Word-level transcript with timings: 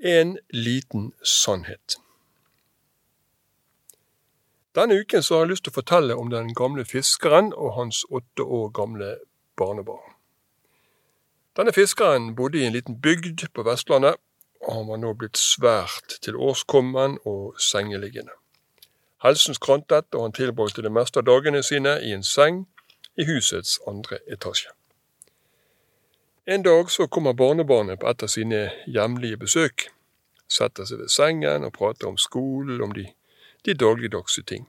En 0.00 0.38
liten 0.50 1.12
sannhet. 1.22 1.96
Denne 4.74 4.94
uken 4.94 5.22
har 5.26 5.40
jeg 5.42 5.50
lyst 5.50 5.64
til 5.66 5.72
å 5.72 5.78
fortelle 5.80 6.14
om 6.14 6.30
den 6.30 6.52
gamle 6.54 6.84
fiskeren 6.86 7.50
og 7.50 7.72
hans 7.74 8.04
åtte 8.14 8.46
år 8.46 8.70
gamle 8.78 9.16
barnebarn. 9.58 10.14
Denne 11.58 11.74
fiskeren 11.74 12.36
bodde 12.38 12.60
i 12.60 12.66
en 12.68 12.76
liten 12.78 13.00
bygd 13.02 13.48
på 13.50 13.66
Vestlandet, 13.66 14.22
og 14.62 14.74
han 14.76 14.86
var 14.86 15.02
nå 15.02 15.16
blitt 15.18 15.36
svært 15.36 16.20
til 16.22 16.38
årskommen 16.38 17.18
og 17.26 17.58
sengeliggende. 17.58 18.38
Helsen 19.26 19.58
skrantet, 19.58 20.14
og 20.14 20.28
han 20.28 20.38
tilbrakte 20.38 20.86
det 20.86 20.94
meste 20.94 21.18
av 21.18 21.26
dagene 21.26 21.64
sine 21.66 21.98
i 22.06 22.14
en 22.14 22.22
seng 22.22 22.68
i 23.18 23.26
husets 23.26 23.80
andre 23.82 24.22
etasje. 24.30 24.70
En 26.48 26.62
dag 26.62 26.90
så 26.90 27.06
kommer 27.06 27.32
barnebarnet 27.32 28.00
på 28.00 28.08
et 28.08 28.22
av 28.24 28.30
sine 28.32 28.58
hjemlige 28.88 29.36
besøk, 29.36 29.82
setter 30.48 30.86
seg 30.88 31.02
ved 31.02 31.10
sengen 31.12 31.66
og 31.66 31.74
prater 31.74 32.08
om 32.08 32.16
skolen, 32.16 32.80
om 32.80 32.94
de, 32.96 33.04
de 33.68 33.74
dagligdagse 33.76 34.42
ting. 34.48 34.64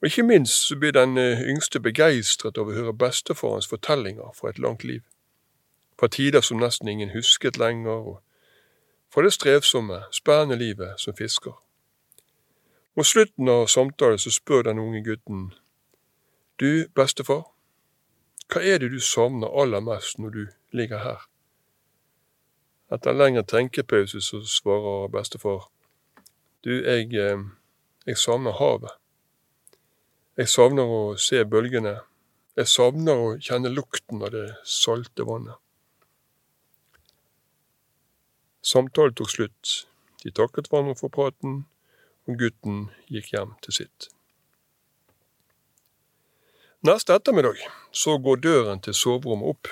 Og 0.00 0.08
ikke 0.08 0.22
minst 0.24 0.64
så 0.68 0.78
blir 0.80 0.94
den 0.96 1.18
eh, 1.20 1.42
yngste 1.44 1.80
begeistret 1.84 2.56
over 2.56 2.72
å 2.72 2.76
høre 2.78 2.94
bestefarens 2.96 3.68
fortellinger 3.68 4.32
fra 4.38 4.48
et 4.48 4.58
langt 4.58 4.84
liv, 4.84 5.02
fra 6.00 6.08
tider 6.08 6.40
som 6.40 6.56
nesten 6.64 6.88
ingen 6.88 7.12
husket 7.12 7.60
lenger, 7.60 8.08
og 8.16 9.12
fra 9.12 9.26
det 9.28 9.34
strevsomme, 9.36 10.06
spennende 10.08 10.56
livet 10.56 10.96
som 11.04 11.16
fisker. 11.20 11.52
Mot 12.96 13.04
slutten 13.04 13.52
av 13.52 13.66
samtalen 13.68 14.24
så 14.24 14.32
spør 14.32 14.70
den 14.70 14.80
unge 14.80 15.04
gutten, 15.04 15.50
du, 16.56 16.88
bestefar, 16.96 17.44
hva 18.56 18.62
er 18.64 18.78
det 18.80 18.88
du 18.88 19.00
savner 19.04 19.52
aller 19.52 19.82
mest 19.84 20.16
når 20.16 20.30
du 20.32 20.44
ligger 20.72 21.02
her? 21.04 21.24
Etter 22.88 23.12
en 23.12 23.18
lengre 23.20 23.42
tenkepause 23.44 24.22
så 24.24 24.40
svarer 24.48 25.10
bestefar, 25.12 25.66
du, 26.64 26.70
jeg, 26.72 27.10
eh, 27.12 27.42
jeg 28.08 28.16
savner 28.16 28.56
havet. 28.56 28.94
Jeg 30.40 30.48
savner 30.48 30.88
å 30.88 31.02
se 31.20 31.42
bølgene. 31.44 31.98
Jeg 32.56 32.72
savner 32.72 33.20
å 33.20 33.28
kjenne 33.36 33.74
lukten 33.74 34.24
av 34.24 34.32
det 34.32 34.46
salte 34.64 35.28
vannet. 35.28 35.60
Samtalen 38.64 39.20
tok 39.20 39.34
slutt. 39.34 39.76
De 40.24 40.32
takket 40.32 40.72
hverandre 40.72 40.96
for 40.96 41.12
praten, 41.12 41.66
og 42.24 42.40
gutten 42.40 42.86
gikk 43.12 43.34
hjem 43.36 43.52
til 43.62 43.82
sitt. 43.82 44.08
Neste 46.86 47.14
ettermiddag 47.14 47.58
så 47.90 48.18
går 48.18 48.36
døren 48.44 48.80
til 48.84 48.94
soverommet 48.94 49.48
opp, 49.50 49.70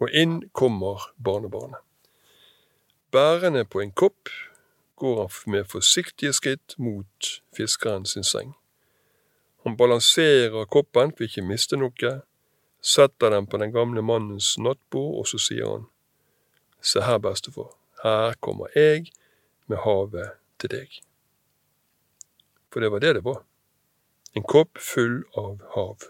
og 0.00 0.14
inn 0.16 0.38
kommer 0.56 1.10
barnebarnet. 1.20 1.82
Bærende 3.12 3.64
på 3.68 3.82
en 3.82 3.92
kopp 3.92 4.30
går 4.96 5.20
han 5.20 5.52
med 5.52 5.68
forsiktige 5.68 6.32
skritt 6.32 6.78
mot 6.78 7.30
fiskeren 7.56 8.06
sin 8.06 8.24
seng. 8.24 8.54
Han 9.64 9.76
balanserer 9.76 10.64
koppen 10.70 11.12
for 11.12 11.26
ikke 11.26 11.44
miste 11.44 11.76
noe, 11.76 12.14
setter 12.80 13.34
den 13.34 13.50
på 13.50 13.60
den 13.60 13.74
gamle 13.76 14.02
mannens 14.02 14.54
nattbord, 14.58 15.20
og 15.20 15.28
så 15.28 15.42
sier 15.42 15.68
han, 15.68 15.86
Se 16.80 17.02
her, 17.04 17.18
bestefar, 17.20 17.74
her 18.02 18.38
kommer 18.40 18.72
jeg 18.72 19.10
med 19.68 19.82
havet 19.84 20.38
til 20.56 20.72
deg 20.78 21.00
for 22.70 22.80
det 22.80 22.90
var 22.90 23.00
det 23.00 23.14
det 23.14 23.24
var. 23.24 23.42
En 24.34 24.42
kopp 24.42 24.78
full 24.78 25.24
av 25.36 25.58
hav. 25.74 26.06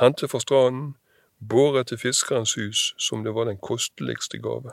Hentet 0.00 0.30
fra 0.30 0.40
stranden, 0.40 0.94
båret 1.38 1.90
til 1.90 1.98
fiskerens 1.98 2.54
hus 2.56 2.94
som 2.98 3.24
det 3.24 3.34
var 3.34 3.48
den 3.48 3.58
kosteligste 3.58 4.38
gave. 4.38 4.72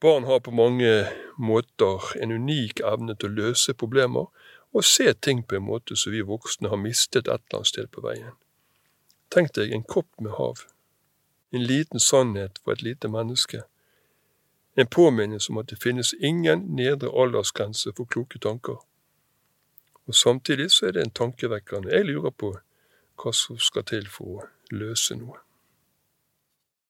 Barn 0.00 0.24
har 0.24 0.38
på 0.38 0.50
mange 0.50 1.06
måter 1.38 2.12
en 2.22 2.32
unik 2.32 2.80
evne 2.86 3.14
til 3.14 3.30
å 3.30 3.38
løse 3.40 3.74
problemer 3.74 4.30
og 4.72 4.84
se 4.84 5.12
ting 5.12 5.42
på 5.46 5.58
en 5.58 5.66
måte 5.66 5.96
som 5.96 6.14
vi 6.14 6.22
voksne 6.26 6.70
har 6.70 6.80
mistet 6.80 7.28
et 7.28 7.34
eller 7.34 7.60
annet 7.60 7.70
sted 7.70 7.90
på 7.94 8.02
veien. 8.06 8.32
Tenk 9.30 9.54
deg 9.58 9.72
en 9.72 9.86
kopp 9.86 10.08
med 10.20 10.34
hav, 10.38 10.64
en 11.52 11.62
liten 11.66 12.00
sannhet 12.00 12.58
for 12.62 12.74
et 12.74 12.82
lite 12.82 13.08
menneske 13.08 13.62
en 14.74 14.86
påminnelse 14.86 15.52
om 15.52 15.58
at 15.58 15.68
det 15.70 15.82
finnes 15.82 16.14
ingen 16.20 16.58
nedre 16.76 17.10
aldersgrense 17.22 17.92
for 17.96 18.04
kloke 18.04 18.38
tanker. 18.38 18.80
Og 20.06 20.14
Samtidig 20.14 20.70
så 20.70 20.86
er 20.86 20.96
det 20.96 21.04
en 21.06 21.14
tankevekkende. 21.14 21.92
Jeg 21.92 22.08
lurer 22.08 22.30
på 22.30 22.52
hva 23.22 23.32
som 23.36 23.58
skal 23.58 23.84
til 23.86 24.08
for 24.10 24.42
å 24.42 24.46
løse 24.74 25.14
noe. 25.18 25.38